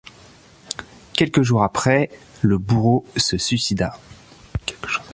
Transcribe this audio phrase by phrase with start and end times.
[1.13, 2.09] Quelques jours après,
[2.41, 3.99] le bourreau se suicida.